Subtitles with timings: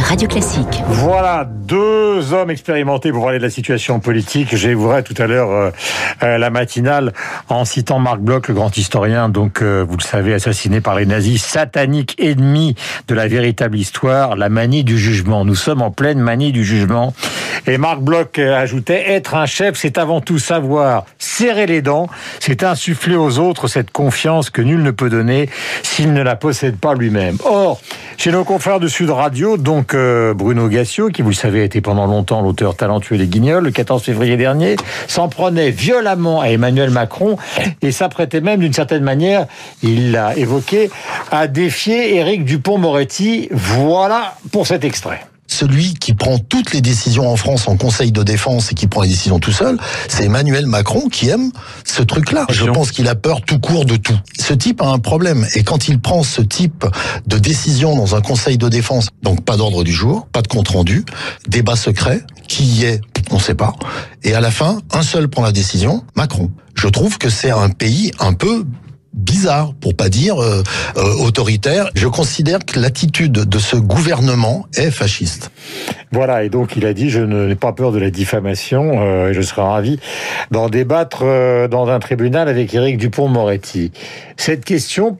[0.00, 0.82] Radio Classique.
[0.86, 4.54] Voilà, deux hommes expérimentés pour parler de la situation politique.
[4.54, 5.70] J'évoquerai tout à l'heure euh,
[6.22, 7.12] euh, la matinale
[7.48, 11.06] en citant Marc Bloch, le grand historien, donc euh, vous le savez, assassiné par les
[11.06, 12.74] nazis, satanique ennemi
[13.08, 15.44] de la véritable histoire, la manie du jugement.
[15.44, 17.12] Nous sommes en pleine manie du jugement.
[17.66, 22.08] Et Marc Bloch ajoutait, être un chef, c'est avant tout savoir serrer les dents,
[22.40, 25.48] c'est insuffler aux autres cette confiance que nul ne peut donner
[25.82, 27.36] s'il ne la possède pas lui-même.
[27.44, 27.80] Or,
[28.16, 31.64] chez nos confrères de Sud Radio, donc euh, Bruno Gassio, qui vous le savez a
[31.64, 36.48] été pendant longtemps l'auteur talentueux des Guignols, le 14 février dernier, s'en prenait violemment à
[36.48, 37.36] Emmanuel Macron
[37.82, 39.46] et s'apprêtait même d'une certaine manière,
[39.82, 40.90] il l'a évoqué,
[41.30, 43.48] à défier Éric Dupont-Moretti.
[43.52, 48.22] Voilà pour cet extrait celui qui prend toutes les décisions en France en Conseil de
[48.22, 51.50] défense et qui prend les décisions tout seul, c'est Emmanuel Macron qui aime
[51.84, 52.46] ce truc-là.
[52.50, 54.18] Je pense qu'il a peur tout court de tout.
[54.38, 56.86] Ce type a un problème et quand il prend ce type
[57.26, 60.68] de décision dans un Conseil de défense, donc pas d'ordre du jour, pas de compte
[60.68, 61.04] rendu,
[61.48, 63.74] débat secret, qui y est, on ne sait pas,
[64.22, 66.50] et à la fin, un seul prend la décision, Macron.
[66.74, 68.64] Je trouve que c'est un pays un peu
[69.18, 70.62] bizarre, pour pas dire euh,
[70.96, 71.90] euh, autoritaire.
[71.94, 75.50] Je considère que l'attitude de ce gouvernement est fasciste.
[76.12, 79.34] Voilà, et donc il a dit, je n'ai pas peur de la diffamation, euh, et
[79.34, 79.98] je serai ravi
[80.50, 81.24] d'en débattre
[81.68, 83.92] dans un tribunal avec Éric Dupont-Moretti.
[84.36, 85.18] Cette question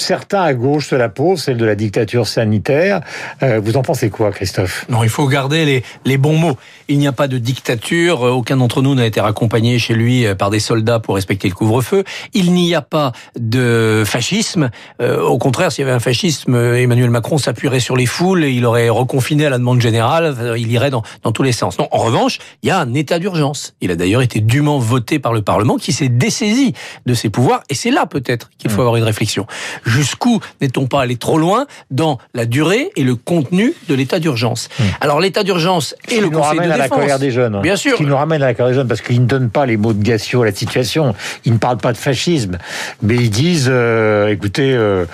[0.00, 3.00] certains à gauche se la posent, celle de la dictature sanitaire.
[3.42, 4.86] Euh, vous en pensez quoi, Christophe?
[4.88, 6.56] Non, il faut garder les, les bons mots.
[6.88, 8.26] Il n'y a pas de dictature.
[8.26, 11.48] Euh, aucun d'entre nous n'a été raccompagné chez lui euh, par des soldats pour respecter
[11.48, 12.04] le couvre-feu.
[12.34, 14.70] Il n'y a pas de fascisme.
[15.00, 18.64] au contraire, s'il y avait un fascisme, Emmanuel Macron s'appuierait sur les foules et il
[18.64, 20.34] aurait reconfiné à la demande générale.
[20.56, 21.78] Il irait dans, dans tous les sens.
[21.78, 23.74] Non, en revanche, il y a un état d'urgence.
[23.80, 26.74] Il a d'ailleurs été dûment voté par le Parlement qui s'est dessaisi
[27.06, 27.62] de ses pouvoirs.
[27.68, 28.80] Et c'est là peut-être qu'il faut mmh.
[28.80, 29.46] avoir une réflexion.
[29.90, 34.68] Jusqu'où n'est-on pas allé trop loin dans la durée et le contenu de l'état d'urgence
[34.78, 34.84] hmm.
[35.00, 36.74] Alors l'état d'urgence et le Conseil de défense.
[36.74, 37.60] à la colère des jeunes.
[37.60, 37.96] Bien sûr.
[37.96, 39.92] Qui nous ramène à la colère des jeunes parce qu'ils ne donnent pas les mots
[39.92, 41.14] de Gassio à la situation.
[41.44, 42.58] Ils ne parlent pas de fascisme,
[43.02, 45.04] mais ils disent, euh, écoutez, euh,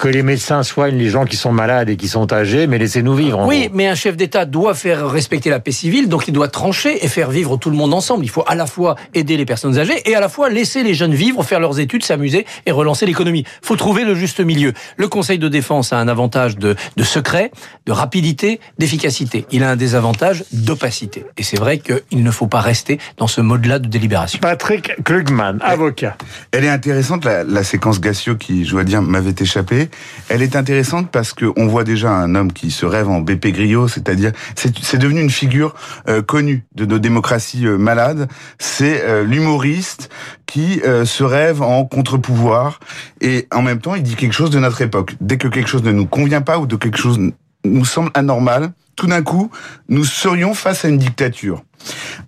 [0.00, 3.14] que les médecins soignent les gens qui sont malades et qui sont âgés, mais laissez-nous
[3.14, 3.44] vivre.
[3.46, 7.04] Oui, mais un chef d'État doit faire respecter la paix civile, donc il doit trancher
[7.04, 8.24] et faire vivre tout le monde ensemble.
[8.24, 10.94] Il faut à la fois aider les personnes âgées et à la fois laisser les
[10.94, 13.44] jeunes vivre, faire leurs études, s'amuser et relancer l'économie.
[13.62, 14.72] Il faut trouver le juste milieu.
[14.96, 17.50] Le Conseil de défense a un avantage de, de secret,
[17.84, 19.44] de rapidité, d'efficacité.
[19.50, 21.26] Il a un désavantage d'opacité.
[21.36, 24.38] Et c'est vrai qu'il ne faut pas rester dans ce mode-là de délibération.
[24.40, 26.16] Patrick Klugman, avocat.
[26.52, 29.90] Elle est intéressante, la, séquence Gassio qui, je dois dire, m'avait échappé.
[30.30, 33.88] Elle est intéressante parce qu'on voit déjà un homme qui se rêve en BP Griot,
[33.88, 35.74] c'est-à-dire, c'est devenu une figure
[36.08, 38.26] euh, connue de nos démocraties euh, malades.
[38.58, 40.08] C'est euh, l'humoriste
[40.46, 42.80] qui se rêve en contre-pouvoir
[43.20, 45.14] et en même temps il dit quelque chose de notre époque.
[45.20, 47.18] Dès que quelque chose ne nous convient pas ou de quelque chose
[47.64, 49.50] nous semble anormal, tout d'un coup,
[49.88, 51.62] nous serions face à une dictature.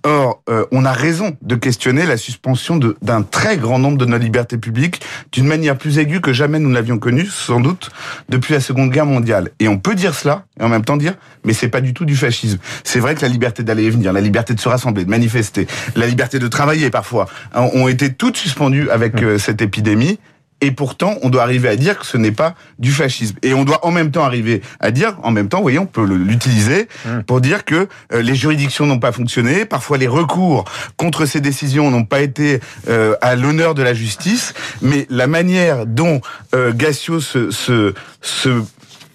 [0.02, 4.18] Or, euh, on a raison de questionner la suspension d'un très grand nombre de nos
[4.18, 5.00] libertés publiques
[5.32, 7.90] d'une manière plus aiguë que jamais nous l'avions connue, sans doute,
[8.28, 9.50] depuis la Seconde Guerre mondiale.
[9.58, 11.14] Et on peut dire cela, et en même temps dire,
[11.44, 12.58] mais c'est pas du tout du fascisme.
[12.84, 15.66] C'est vrai que la liberté d'aller et venir, la liberté de se rassembler, de manifester,
[15.94, 20.18] la liberté de travailler parfois, ont été toutes suspendues avec euh, cette épidémie.
[20.62, 23.36] Et pourtant, on doit arriver à dire que ce n'est pas du fascisme.
[23.42, 26.04] Et on doit en même temps arriver à dire, en même temps, voyez, on peut
[26.04, 27.20] l'utiliser mmh.
[27.26, 29.66] pour dire que euh, les juridictions n'ont pas fonctionné.
[29.66, 30.64] Parfois, les recours
[30.96, 34.54] contre ces décisions n'ont pas été euh, à l'honneur de la justice.
[34.80, 36.22] Mais la manière dont
[36.54, 37.92] euh, Gassio se, se,
[38.22, 38.62] se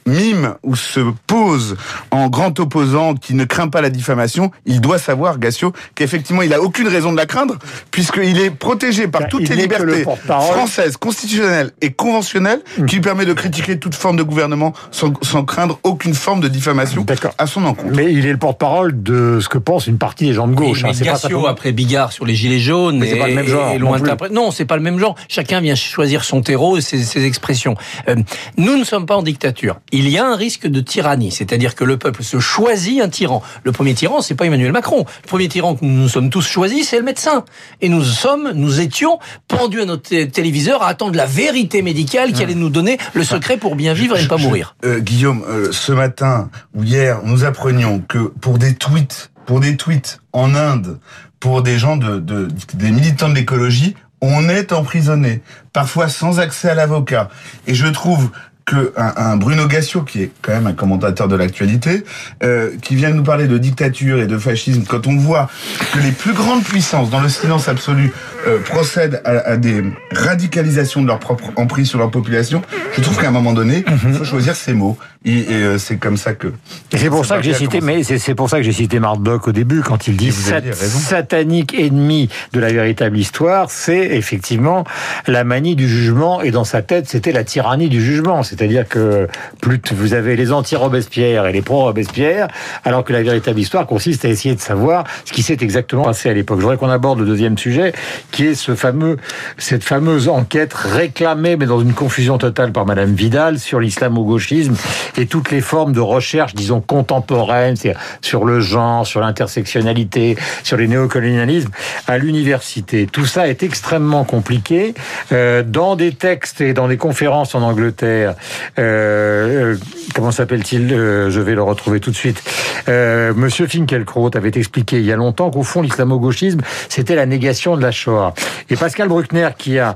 [0.06, 1.78] mime ou se pose
[2.12, 6.54] en grand opposant qui ne craint pas la diffamation, il doit savoir, Gassio, qu'effectivement, il
[6.54, 7.58] a aucune raison de la craindre,
[7.92, 12.86] puisqu'il est protégé par bah, toutes les libertés françaises, constitutionnelles et conventionnelles, mmh.
[12.86, 16.48] qui lui permet de critiquer toute forme de gouvernement sans, sans craindre aucune forme de
[16.48, 17.06] diffamation
[17.38, 17.96] à son encontre.
[17.96, 20.84] Mais il est le porte-parole de ce que pense une partie des gens de gauche.
[20.84, 23.78] Oui, hein, Gassio, après Bigard sur les Gilets jaunes, c'est pas le même genre.
[23.78, 24.00] loin
[24.32, 25.16] non, c'est pas le même genre.
[25.28, 27.76] Chacun vient choisir son terreau et ses, ses expressions.
[28.08, 28.16] Euh,
[28.58, 31.84] nous ne sommes pas en dictature il y a un risque de tyrannie, c'est-à-dire que
[31.84, 33.42] le peuple se choisit un tyran.
[33.64, 35.06] Le premier tyran, c'est pas Emmanuel Macron.
[35.24, 37.46] Le premier tyran que nous nous sommes tous choisis, c'est le médecin.
[37.82, 42.44] Et nous sommes, nous étions pendus à notre téléviseur à attendre la vérité médicale qui
[42.44, 44.76] allait nous donner le secret pour bien vivre et ne pas mourir.
[44.86, 49.78] Euh, Guillaume, euh, ce matin ou hier, nous apprenions que pour des tweets, pour des
[49.78, 51.00] tweets en Inde,
[51.40, 55.42] pour des gens de, de des militants de l'écologie, on est emprisonné,
[55.74, 57.30] parfois sans accès à l'avocat.
[57.66, 58.30] Et je trouve
[58.72, 62.06] que un, Bruno Gassio, qui est quand même un commentateur de l'actualité,
[62.42, 65.50] euh, qui vient nous parler de dictature et de fascisme, quand on voit
[65.94, 68.14] que les plus grandes puissances, dans le silence absolu,
[68.48, 72.62] euh, procèdent à, des radicalisations de leur propre emprise sur leur population,
[72.96, 74.14] je trouve qu'à un moment donné, il mhm.
[74.16, 74.98] faut choisir ses mots.
[75.24, 76.52] Et, euh, c'est comme ça que.
[76.96, 79.52] C'est pour ça, que j'ai cité, mais c'est pour ça que j'ai cité Bloch au
[79.52, 84.84] début quand il dit satanique ennemi de la véritable histoire, c'est effectivement
[85.28, 89.28] la manie du jugement et dans sa tête c'était la tyrannie du jugement, c'est-à-dire que
[89.60, 92.48] plus vous avez les anti-Robespierre et les pro-Robespierre,
[92.84, 96.30] alors que la véritable histoire consiste à essayer de savoir ce qui s'est exactement passé
[96.30, 96.60] à l'époque.
[96.60, 97.92] Je voudrais qu'on aborde le deuxième sujet,
[98.30, 99.18] qui est ce fameux,
[99.58, 104.76] cette fameuse enquête réclamée, mais dans une confusion totale par Madame Vidal sur l'islamo-gauchisme
[105.18, 107.78] et toutes les formes de recherche, disons, contemporaines,
[108.22, 111.72] sur le genre, sur l'intersectionnalité, sur les néocolonialismes,
[112.06, 113.08] à l'université.
[113.12, 114.94] Tout ça est extrêmement compliqué.
[115.32, 118.36] Euh, dans des textes et dans des conférences en Angleterre,
[118.80, 119.78] euh, euh
[120.14, 122.42] comment s'appelle-t-il euh, Je vais le retrouver tout de suite.
[122.88, 127.82] Monsieur Finkelkraut avait expliqué il y a longtemps qu'au fond, l'islamo-gauchisme, c'était la négation de
[127.82, 128.34] la Shoah.
[128.70, 129.96] Et Pascal Bruckner, qui a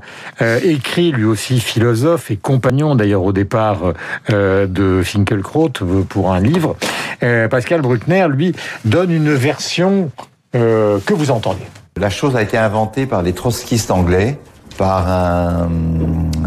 [0.64, 3.94] écrit, lui aussi philosophe et compagnon d'ailleurs au départ
[4.30, 5.70] de Finkelkraut
[6.08, 6.78] pour un livre,
[7.20, 8.54] Pascal Bruckner, lui,
[8.86, 10.12] donne une version
[10.54, 11.66] que vous entendez.
[11.98, 14.38] La chose a été inventée par les trotskistes anglais,
[14.78, 15.70] par un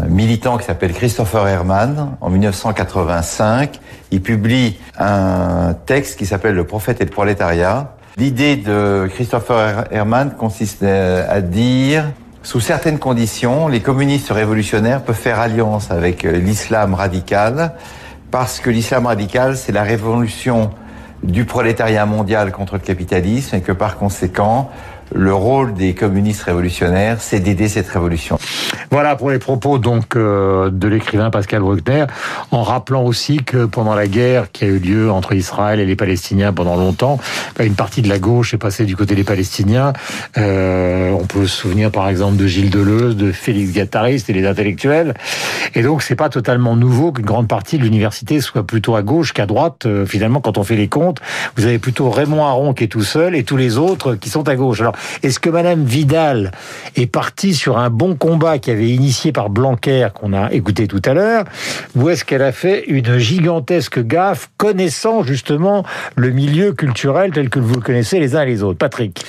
[0.07, 3.79] militant qui s'appelle Christopher Herman en 1985.
[4.11, 7.95] Il publie un texte qui s'appelle Le prophète et le prolétariat.
[8.17, 12.05] L'idée de Christopher Herman consiste à dire
[12.41, 17.73] sous certaines conditions, les communistes révolutionnaires peuvent faire alliance avec l'islam radical
[18.31, 20.71] parce que l'islam radical, c'est la révolution
[21.21, 24.69] du prolétariat mondial contre le capitalisme et que par conséquent,
[25.13, 28.37] le rôle des communistes révolutionnaires, c'est d'aider cette révolution.
[28.91, 32.05] Voilà pour les propos donc euh, de l'écrivain Pascal Bruckner,
[32.51, 35.95] en rappelant aussi que pendant la guerre qui a eu lieu entre Israël et les
[35.95, 37.19] Palestiniens pendant longtemps,
[37.57, 39.93] bah, une partie de la gauche est passée du côté des Palestiniens.
[40.37, 44.45] Euh, on peut se souvenir par exemple de Gilles Deleuze, de Félix Guattari, et les
[44.45, 45.13] intellectuels.
[45.75, 49.33] Et donc c'est pas totalement nouveau qu'une grande partie de l'université soit plutôt à gauche
[49.33, 49.85] qu'à droite.
[49.85, 51.19] Euh, finalement, quand on fait les comptes,
[51.55, 54.47] vous avez plutôt Raymond Aron qui est tout seul et tous les autres qui sont
[54.47, 54.81] à gauche.
[55.23, 56.51] Est-ce que Madame Vidal
[56.95, 61.01] est partie sur un bon combat qui avait initié par Blanquer, qu'on a écouté tout
[61.05, 61.45] à l'heure,
[61.95, 65.83] ou est-ce qu'elle a fait une gigantesque gaffe, connaissant justement
[66.15, 68.77] le milieu culturel tel que vous le connaissez les uns et les autres?
[68.77, 69.25] Patrick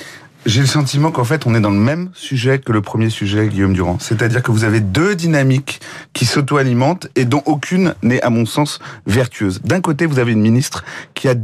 [0.47, 3.49] j'ai le sentiment qu'en fait, on est dans le même sujet que le premier sujet,
[3.49, 3.99] Guillaume Durand.
[4.01, 5.81] C'est-à-dire que vous avez deux dynamiques
[6.15, 9.61] qui s'auto-alimentent et dont aucune n'est, à mon sens, vertueuse.
[9.63, 10.83] D'un côté, vous avez une ministre
[11.13, 11.35] qui a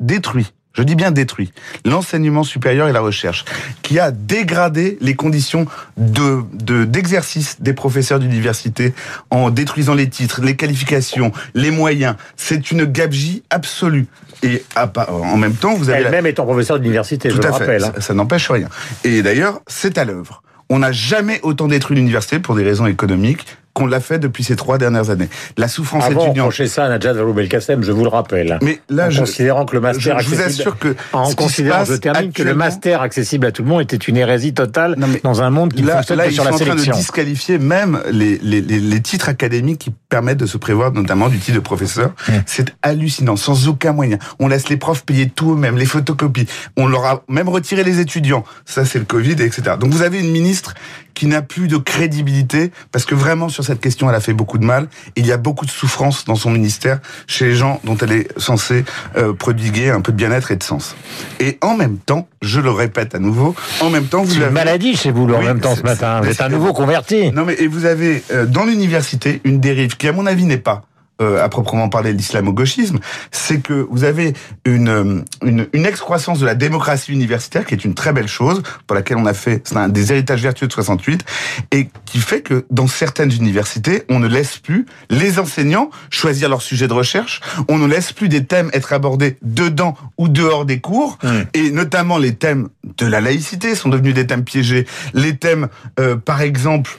[0.00, 1.52] détruit je dis bien détruit,
[1.84, 3.44] l'enseignement supérieur et la recherche,
[3.82, 5.66] qui a dégradé les conditions
[5.96, 6.42] de
[6.84, 8.94] d'exercice des professeurs d'université
[9.30, 12.14] en détruisant les titres, les qualifications, les moyens.
[12.36, 14.06] C'est une gabegie absolue.
[14.42, 16.02] Et en même temps, vous avez...
[16.02, 17.84] Elle-même étant professeur d'université, je le rappelle.
[17.84, 17.92] Hein.
[17.98, 18.68] Ça, n'empêche rien.
[19.04, 20.42] Et d'ailleurs, c'est à l'œuvre.
[20.70, 23.46] On n'a jamais autant détruit l'université pour des raisons économiques
[23.78, 25.28] qu'on l'a fait depuis ces trois dernières années.
[25.56, 26.52] La souffrance Avant, étudiante.
[26.60, 28.58] On ça à Najat Vallaud-Belkacem, je vous le rappelle.
[28.60, 31.94] Mais là, en je, considérant que le master je, vous assure que en considérant, je
[31.94, 35.50] termine que le master accessible à tout le monde était une hérésie totale dans un
[35.50, 36.74] monde qui là, fonctionne là, sur la sélection.
[36.74, 39.94] Là, ils sont en train de disqualifier même les, les, les, les, titres académiques qui
[40.08, 42.10] permettent de se prévoir, notamment du titre de professeur.
[42.28, 42.32] Mmh.
[42.46, 44.18] C'est hallucinant, sans aucun moyen.
[44.40, 46.46] On laisse les profs payer tout eux-mêmes, les photocopies.
[46.76, 48.44] On leur a même retiré les étudiants.
[48.64, 49.76] Ça, c'est le Covid, etc.
[49.78, 50.74] Donc vous avez une ministre
[51.18, 54.56] qui n'a plus de crédibilité parce que vraiment sur cette question, elle a fait beaucoup
[54.56, 54.86] de mal.
[55.16, 58.40] Il y a beaucoup de souffrance dans son ministère chez les gens dont elle est
[58.40, 58.84] censée
[59.16, 60.94] euh, prodiguer un peu de bien-être et de sens.
[61.40, 64.52] Et en même temps, je le répète à nouveau, en même temps, vous avez une
[64.52, 66.20] maladie chez vous, en même temps ce matin.
[66.20, 67.32] Vous êtes un nouveau converti.
[67.32, 70.56] Non mais et vous avez euh, dans l'université une dérive qui, à mon avis, n'est
[70.56, 70.82] pas
[71.20, 72.98] euh, à proprement parler l'islamo-gauchisme,
[73.30, 74.34] c'est que vous avez
[74.64, 78.94] une, une, une excroissance de la démocratie universitaire, qui est une très belle chose, pour
[78.94, 81.24] laquelle on a fait c'est un des héritages vertueux de 68,
[81.72, 86.62] et qui fait que dans certaines universités, on ne laisse plus les enseignants choisir leur
[86.62, 90.80] sujet de recherche, on ne laisse plus des thèmes être abordés dedans ou dehors des
[90.80, 91.28] cours, mmh.
[91.54, 96.16] et notamment les thèmes de la laïcité sont devenus des thèmes piégés, les thèmes, euh,
[96.16, 96.96] par exemple,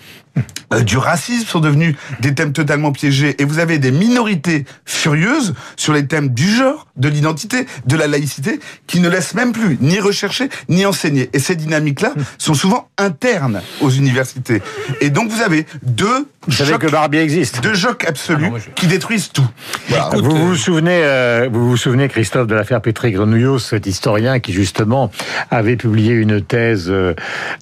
[0.73, 5.53] euh, du racisme sont devenus des thèmes totalement piégés et vous avez des minorités furieuses
[5.75, 9.77] sur les thèmes du genre, de l'identité, de la laïcité qui ne laissent même plus
[9.81, 11.29] ni rechercher ni enseigner.
[11.33, 14.61] Et ces dynamiques-là sont souvent internes aux universités.
[15.01, 17.61] Et donc vous avez deux vous savez que Barbier existe.
[17.61, 19.47] Deux chocs absolus ah qui détruisent tout.
[20.13, 24.53] vous vous souvenez, euh, vous vous souvenez, Christophe, de l'affaire Petri Grenouillot, cet historien qui
[24.53, 25.11] justement
[25.51, 27.13] avait publié une thèse euh,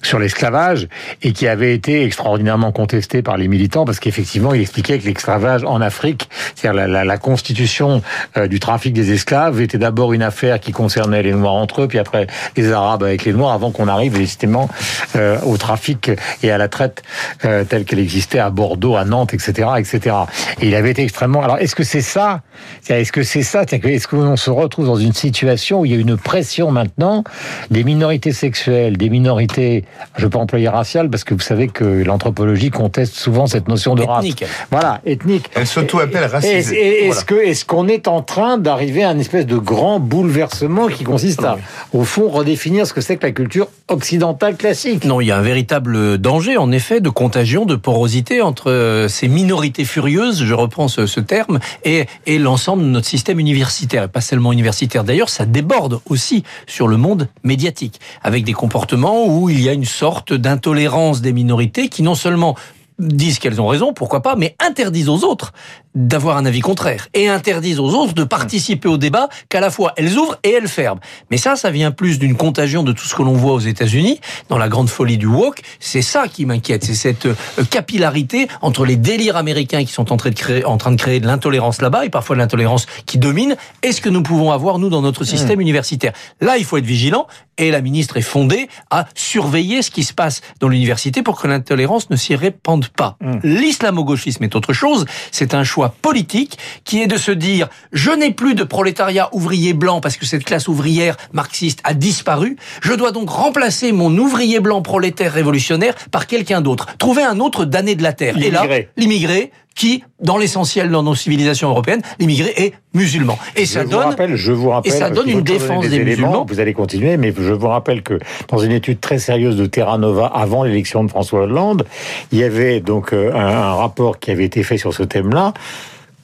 [0.02, 0.88] sur l'esclavage
[1.22, 5.64] et qui avait été extraordinairement contesté par les militants parce qu'effectivement, il expliquait que l'esclavage
[5.64, 8.02] en Afrique, c'est-à-dire la, constitution
[8.36, 11.88] euh, du trafic des esclaves, était d'abord une affaire qui concernait les Noirs entre eux,
[11.88, 14.68] puis après les Arabes avec les Noirs, avant qu'on arrive justement
[15.16, 16.10] euh, au trafic
[16.42, 17.02] et à la traite
[17.44, 20.16] euh, telle qu'elle existait à Bordeaux, à Nantes, etc., etc.
[20.60, 21.42] Et il avait été extrêmement.
[21.42, 22.42] Alors, est-ce que c'est ça?
[22.88, 23.62] Est-ce que c'est ça?
[23.62, 27.24] Est-ce qu'on se retrouve dans une situation où il y a une pression maintenant
[27.70, 29.84] des minorités sexuelles, des minorités,
[30.16, 34.02] je peux employer raciales parce que vous savez que l'anthropologie conteste souvent cette notion de
[34.02, 34.40] ethnique.
[34.40, 34.50] race.
[34.70, 35.50] Voilà, ethnique.
[35.54, 37.06] Elle s'auto-appelle racisée.
[37.06, 41.04] Est-ce que est-ce qu'on est en train d'arriver à une espèce de grand bouleversement qui
[41.04, 41.58] consiste à,
[41.92, 45.04] au fond, redéfinir ce que c'est que la culture occidentale classique?
[45.04, 49.08] Non, il y a un véritable danger, en effet, de contagion, de porosité entre euh,
[49.08, 54.04] ces minorités furieuses, je reprends ce, ce terme, et, et l'ensemble de notre système universitaire,
[54.04, 55.04] et pas seulement universitaire.
[55.04, 59.72] D'ailleurs, ça déborde aussi sur le monde médiatique, avec des comportements où il y a
[59.72, 62.56] une sorte d'intolérance des minorités qui non seulement finalement
[62.98, 65.52] disent qu'elles ont raison, pourquoi pas, mais interdisent aux autres
[65.94, 69.92] d'avoir un avis contraire et interdisent aux autres de participer au débat qu'à la fois
[69.96, 71.00] elles ouvrent et elles ferment.
[71.30, 74.20] Mais ça, ça vient plus d'une contagion de tout ce que l'on voit aux États-Unis
[74.48, 75.60] dans la grande folie du woke.
[75.80, 77.34] C'est ça qui m'inquiète, c'est cette euh,
[77.70, 81.20] capillarité entre les délires américains qui sont en train de créer, en train de créer
[81.20, 83.56] de l'intolérance là-bas et parfois de l'intolérance qui domine.
[83.82, 85.62] est ce que nous pouvons avoir nous dans notre système mmh.
[85.62, 86.12] universitaire.
[86.40, 87.26] Là, il faut être vigilant
[87.56, 91.48] et la ministre est fondée à surveiller ce qui se passe dans l'université pour que
[91.48, 93.16] l'intolérance ne s'y répande pas.
[93.20, 93.38] Mmh.
[93.44, 95.06] L'islamo-gauchisme est autre chose.
[95.30, 99.72] C'est un choix politique qui est de se dire je n'ai plus de prolétariat ouvrier
[99.72, 102.56] blanc parce que cette classe ouvrière marxiste a disparu.
[102.82, 106.86] Je dois donc remplacer mon ouvrier blanc prolétaire révolutionnaire par quelqu'un d'autre.
[106.98, 108.36] Trouver un autre damné de la terre.
[108.38, 108.66] Et là,
[108.96, 113.38] l'immigré qui, dans l'essentiel dans nos civilisations européennes, l'immigré est musulman.
[113.54, 115.98] Et ça je donne, vous rappelle, je vous rappelle, et ça donne une défense des,
[115.98, 116.44] des musulmans.
[116.48, 118.18] Vous allez continuer, mais je vous rappelle que
[118.48, 121.86] dans une étude très sérieuse de Terra Nova avant l'élection de François Hollande,
[122.32, 125.54] il y avait donc euh, un, un rapport qui avait été fait sur ce thème-là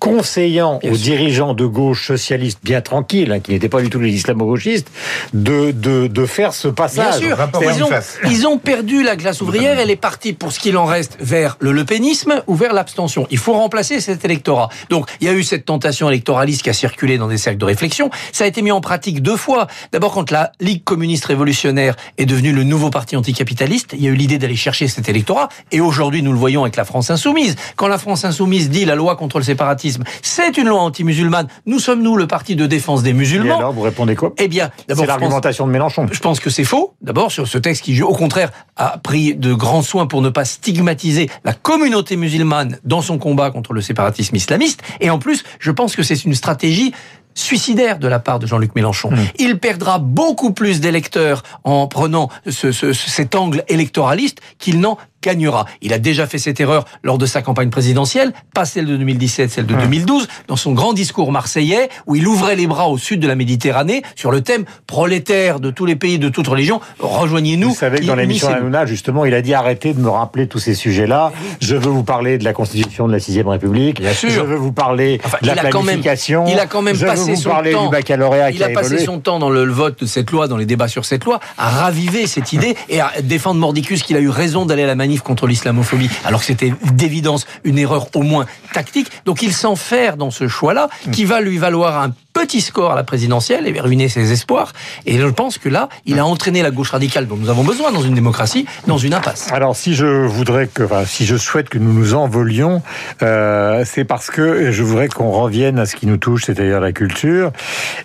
[0.05, 4.11] conseillant aux dirigeants de gauche socialistes bien tranquilles, hein, qui n'étaient pas du tout les
[4.11, 4.89] islamo-gauchistes,
[5.33, 7.21] de, de, de faire ce passage.
[7.21, 7.91] Bien sûr, ils ont,
[8.31, 11.57] ils ont, perdu la classe ouvrière, elle est partie pour ce qu'il en reste vers
[11.59, 13.27] le lepénisme ou vers l'abstention.
[13.31, 14.69] Il faut remplacer cet électorat.
[14.91, 17.65] Donc il y a eu cette tentation électoraliste qui a circulé dans des cercles de
[17.65, 18.11] réflexion.
[18.33, 19.69] Ça a été mis en pratique deux fois.
[19.93, 24.11] D'abord quand la Ligue communiste révolutionnaire est devenue le nouveau parti anticapitaliste, il y a
[24.11, 25.49] eu l'idée d'aller chercher cet électorat.
[25.73, 27.57] Et aujourd'hui nous le voyons avec la France insoumise.
[27.77, 31.49] Quand la France insoumise dit la loi contre le séparatisme, c'est une loi anti-musulmane.
[31.67, 33.57] Nous sommes, nous, le parti de défense des musulmans.
[33.57, 34.33] Et alors, vous répondez quoi?
[34.39, 35.05] Eh bien, d'abord.
[35.05, 36.07] C'est l'argumentation de Mélenchon.
[36.11, 36.95] Je pense que c'est faux.
[37.03, 40.45] D'abord, sur ce texte qui, au contraire, a pris de grands soins pour ne pas
[40.45, 44.83] stigmatiser la communauté musulmane dans son combat contre le séparatisme islamiste.
[45.01, 46.93] Et en plus, je pense que c'est une stratégie
[47.35, 49.11] suicidaire de la part de Jean-Luc Mélenchon.
[49.11, 49.19] Mmh.
[49.39, 55.65] Il perdra beaucoup plus d'électeurs en prenant ce, ce, cet angle électoraliste qu'il n'en gagnera.
[55.81, 59.51] Il a déjà fait cette erreur lors de sa campagne présidentielle, pas celle de 2017,
[59.51, 63.21] celle de 2012, dans son grand discours marseillais, où il ouvrait les bras au sud
[63.21, 67.71] de la Méditerranée sur le thème prolétaire de tous les pays, de toutes religions, rejoignez-nous.
[67.71, 70.59] Vous savez que dans l'émission Hanouna, justement, il a dit arrêtez de me rappeler tous
[70.59, 71.33] ces sujets-là.
[71.61, 74.01] Je veux vous parler de la constitution de la sixième République.
[74.01, 74.31] Bien sûr.
[74.31, 76.45] Je veux vous parler de la planification.
[76.49, 77.85] il a quand même passé son temps.
[77.85, 80.67] Du baccalauréat il a, passé son temps dans le vote de cette loi, dans les
[80.67, 84.29] débats sur cette loi, à raviver cette idée et à défendre Mordicus qu'il a eu
[84.29, 88.47] raison d'aller à la manif contre l'islamophobie, alors que c'était d'évidence une erreur au moins
[88.73, 89.11] tactique.
[89.25, 93.05] Donc il s'enferme dans ce choix-là, qui va lui valoir un petit score à la
[93.05, 94.73] présidentielle et ruiner ses espoirs.
[95.07, 97.93] Et je pense que là, il a entraîné la gauche radicale dont nous avons besoin
[97.93, 99.51] dans une démocratie dans une impasse.
[99.53, 100.69] Alors, si je voudrais
[101.07, 102.83] si je souhaite que nous nous envolions,
[103.23, 106.93] euh, c'est parce que je voudrais qu'on revienne à ce qui nous touche, c'est-à-dire la
[106.93, 107.53] culture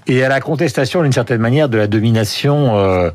[0.07, 2.77] et à la contestation d'une certaine manière de la domination.
[2.77, 3.09] Euh,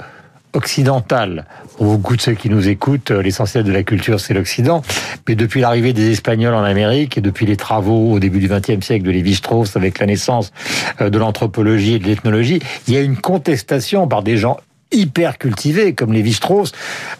[0.54, 1.44] occidentale.
[1.76, 4.82] Pour beaucoup de ceux qui nous écoutent, euh, l'essentiel de la culture, c'est l'Occident.
[5.28, 8.84] Mais depuis l'arrivée des Espagnols en Amérique et depuis les travaux au début du XXe
[8.84, 10.52] siècle de Lévi-Strauss avec la naissance
[11.00, 14.58] euh, de l'anthropologie et de l'ethnologie, il y a une contestation par des gens
[14.94, 16.72] hyper cultivés comme Lévi-Strauss.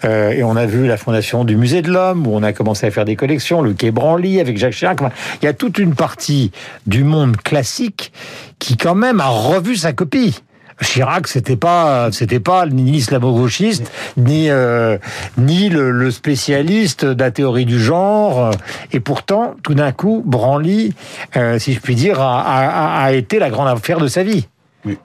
[0.04, 2.86] Euh, et on a vu la fondation du Musée de l'Homme, où on a commencé
[2.86, 5.00] à faire des collections, le Quai Branly avec Jacques Chirac.
[5.42, 6.52] il y a toute une partie
[6.86, 8.12] du monde classique
[8.58, 10.40] qui quand même a revu sa copie.
[10.80, 14.98] Chirac, c'était pas, c'était pas ni l'islamo-gauchiste, ni euh,
[15.38, 18.50] ni le, spécialiste de la théorie du genre.
[18.92, 20.94] Et pourtant, tout d'un coup, Branly,
[21.36, 24.46] euh, si je puis dire, a, a, a, été la grande affaire de sa vie.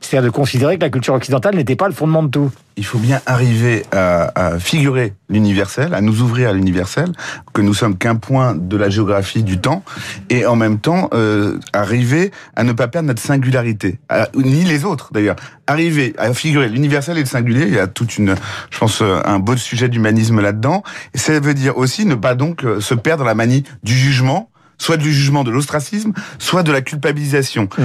[0.02, 2.52] C'est-à-dire de considérer que la culture occidentale n'était pas le fondement de tout.
[2.78, 7.12] Il faut bien arriver à, à figurer l'universel, à nous ouvrir à l'universel,
[7.54, 9.84] que nous sommes qu'un point de la géographie du temps,
[10.30, 14.00] et en même temps euh, arriver à ne pas perdre notre singularité,
[14.36, 15.36] ni les autres d'ailleurs.
[15.68, 18.36] Arriver à figurer l'universel et le singulier, il y a toute une,
[18.72, 20.84] je pense, euh, un beau sujet d'humanisme là-dedans.
[21.14, 24.50] Et ça veut dire aussi ne pas donc euh, se perdre la manie du jugement,
[24.78, 27.70] soit du jugement de l'ostracisme, soit de la culpabilisation.
[27.78, 27.84] Mmh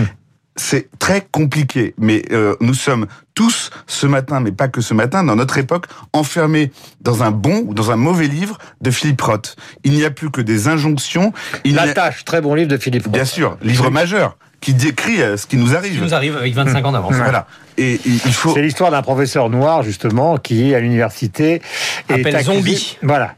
[0.57, 5.25] c'est très compliqué, mais euh, nous sommes tous ce matin, mais pas que ce matin,
[5.25, 6.71] dans notre époque, enfermés
[7.01, 9.57] dans un bon ou dans un mauvais livre de Philippe Roth.
[9.83, 11.33] Il n'y a plus que des injonctions.
[11.65, 13.13] Il La tâche, très bon livre de Philippe Roth.
[13.13, 15.93] Bien sûr, livre majeur qui décrit euh, ce qui nous arrive.
[15.93, 17.15] Ce qui nous arrive avec 25 ans d'avance.
[17.15, 17.47] Voilà.
[17.77, 18.55] Et, il faut.
[18.55, 21.61] C'est l'histoire d'un professeur noir justement qui à l'université
[22.09, 22.99] est accusé, zombie.
[23.03, 23.35] Voilà,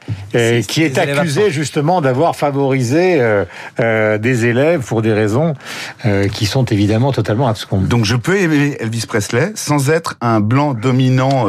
[0.69, 3.45] qui est accusé justement d'avoir favorisé euh,
[3.81, 5.55] euh, des élèves pour des raisons
[6.05, 7.89] euh, qui sont évidemment totalement abscondes.
[7.89, 11.47] Donc je peux aimer Elvis Presley sans être un blanc dominant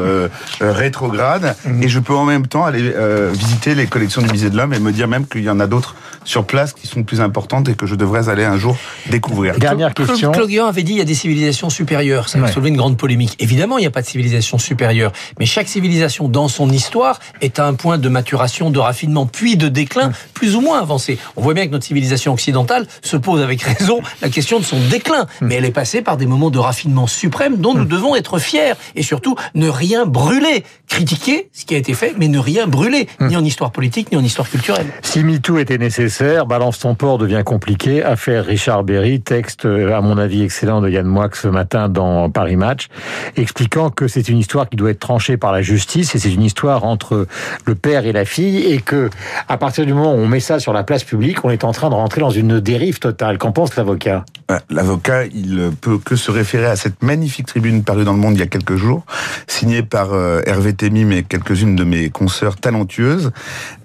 [0.62, 1.84] rétrograde, mhm.
[1.84, 2.94] et je peux en même temps aller
[3.34, 5.68] visiter les collections du musée de l'homme et me dire même qu'il y en a
[5.68, 5.96] d'autres
[6.28, 8.78] sur place qui sont plus importantes et que je devrais aller un jour
[9.10, 9.58] découvrir.
[9.58, 10.32] Dernière question.
[10.32, 12.28] Claude Guéant avait dit il y a des civilisations supérieures.
[12.28, 13.36] Ça a soulevé une grande polémique.
[13.40, 17.60] Évidemment, il n'y a pas de civilisation supérieure, mais chaque civilisation dans son histoire est
[17.60, 21.18] à un point de maturation, de raffinement, puis de déclin plus ou moins avancé.
[21.38, 24.80] On voit bien que notre civilisation occidentale se pose avec raison la question de son
[24.90, 28.38] déclin, mais elle est passée par des moments de raffinement suprême dont nous devons être
[28.38, 32.68] fiers et surtout ne rien brûler, critiquer ce qui a été fait, mais ne rien
[32.68, 34.88] brûler, ni en histoire politique ni en histoire culturelle.
[35.04, 38.04] Si MeToo était nécessaire Balance ton port devient compliqué.
[38.04, 42.30] Affaire Richard Berry, texte euh, à mon avis excellent de Yann Moix ce matin dans
[42.30, 42.88] Paris Match,
[43.36, 46.44] expliquant que c'est une histoire qui doit être tranchée par la justice et c'est une
[46.44, 47.28] histoire entre
[47.66, 49.10] le père et la fille et que
[49.48, 51.72] à partir du moment où on met ça sur la place publique, on est en
[51.72, 53.38] train de rentrer dans une dérive totale.
[53.38, 54.26] Qu'en pense l'avocat?
[54.70, 58.40] L'avocat, il peut que se référer à cette magnifique tribune parue dans le Monde il
[58.40, 59.04] y a quelques jours,
[59.46, 63.32] signée par euh, Hervé Temim et quelques-unes de mes consoeurs talentueuses,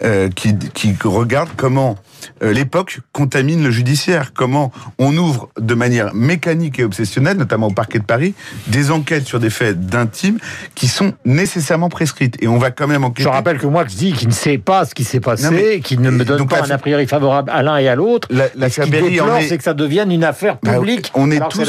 [0.05, 0.55] euh, qui,
[1.03, 1.97] regardent comment
[2.41, 4.33] l'époque contamine le judiciaire.
[4.33, 8.35] Comment on ouvre de manière mécanique et obsessionnelle, notamment au parquet de Paris,
[8.67, 10.38] des enquêtes sur des faits d'intimes
[10.75, 12.37] qui sont nécessairement prescrites.
[12.43, 13.25] Et on va quand même enquêter.
[13.25, 16.00] Je rappelle que moi, je dis qu'il ne sait pas ce qui s'est passé, qu'il
[16.00, 18.29] ne me donne pas un a priori favorable à l'un et à l'autre.
[18.31, 21.11] La, ce qui déplore, c'est que ça devienne une affaire bah, publique.
[21.14, 21.69] on est tous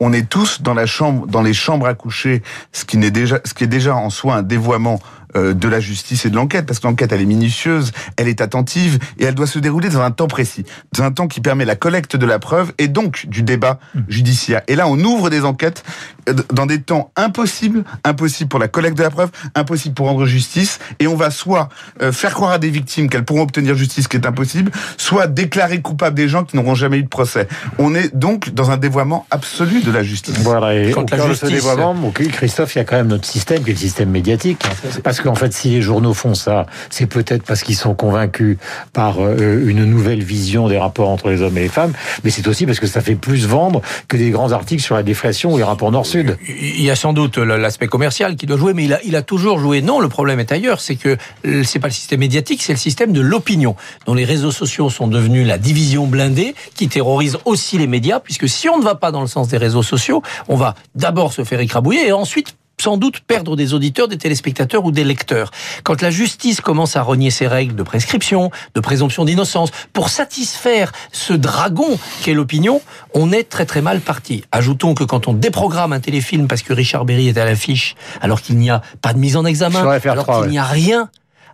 [0.00, 3.38] on est tous dans la chambre, dans les chambres à coucher, ce qui n'est déjà,
[3.44, 6.66] ce qui est déjà en soi un dévoiement euh, de la justice et de l'enquête,
[6.66, 10.00] parce que l'enquête, elle est minutieuse, elle est attentive, et elle doit se dérouler dans
[10.00, 13.26] un temps précis, dans un temps qui permet la collecte de la preuve et donc
[13.26, 14.00] du débat mmh.
[14.08, 14.62] judiciaire.
[14.68, 15.84] Et là, on ouvre des enquêtes
[16.28, 20.26] euh, dans des temps impossibles, impossibles pour la collecte de la preuve, impossible pour rendre
[20.26, 21.68] justice, et on va soit
[22.02, 25.26] euh, faire croire à des victimes qu'elles pourront obtenir justice, ce qui est impossible, soit
[25.26, 27.48] déclarer coupable des gens qui n'auront jamais eu de procès.
[27.78, 30.38] On est donc dans un dévoiement absolu de la justice.
[30.38, 31.94] Voilà, et au cœur de ce dévoiement,
[32.32, 34.64] Christophe, il y a quand même notre système, qui est le système médiatique.
[35.02, 38.58] Parce qu'en fait, si les journaux font ça, c'est peut-être parce qu'ils sont convaincus
[38.92, 42.46] par euh, une nouvelle vision des rapports entre les hommes et les femmes, mais c'est
[42.46, 45.56] aussi parce que ça fait plus vendre que des grands articles sur la déflation ou
[45.56, 46.38] les rapports nord-sud.
[46.48, 49.22] Il y a sans doute l'aspect commercial qui doit jouer, mais il a, il a
[49.22, 49.82] toujours joué.
[49.82, 51.16] Non, le problème est ailleurs, c'est que
[51.64, 53.74] c'est pas le système médiatique, c'est le système de l'opinion,
[54.06, 58.48] dont les réseaux sociaux sont devenus la division blindée qui terrorise aussi les médias, puisque
[58.48, 61.42] si on ne va pas dans le sens des réseaux sociaux, on va d'abord se
[61.42, 65.50] faire écrabouiller et ensuite sans doute perdre des auditeurs, des téléspectateurs ou des lecteurs.
[65.82, 70.92] Quand la justice commence à renier ses règles de prescription, de présomption d'innocence, pour satisfaire
[71.12, 72.80] ce dragon qu'est l'opinion,
[73.14, 74.44] on est très très mal parti.
[74.52, 78.42] Ajoutons que quand on déprogramme un téléfilm parce que Richard Berry est à l'affiche, alors
[78.42, 81.08] qu'il n'y a pas de mise en examen, alors qu'il n'y a rien,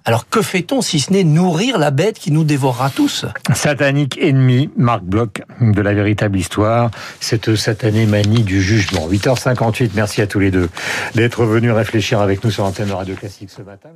[0.05, 3.27] alors que fait-on si ce n'est nourrir la bête qui nous dévorera tous?
[3.55, 9.09] Satanique ennemi, Marc Bloch, de la véritable histoire, cette satanée manie du jugement.
[9.09, 10.69] 8h58, merci à tous les deux
[11.15, 13.91] d'être venus réfléchir avec nous sur l'antenne de Radio Classique ce matin.